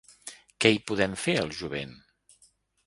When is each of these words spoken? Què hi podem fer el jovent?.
Què 0.63 0.71
hi 0.71 0.79
podem 0.91 1.13
fer 1.27 1.37
el 1.43 1.55
jovent?. 1.61 1.97